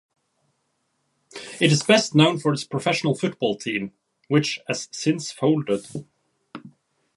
It 1.59 1.71
is 1.71 1.83
best 1.83 2.15
known 2.15 2.39
for 2.39 2.51
its 2.53 2.63
professional 2.63 3.13
football 3.13 3.55
team, 3.55 3.93
which 4.29 4.59
as 4.67 4.87
since 4.91 5.31
folded. 5.31 5.85